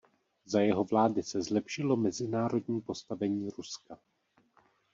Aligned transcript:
Za 0.45 0.61
jeho 0.61 0.83
vlády 0.83 1.23
se 1.23 1.41
zlepšilo 1.41 1.95
mezinárodní 1.97 2.81
postavení 2.81 3.49
Ruska. 3.49 3.97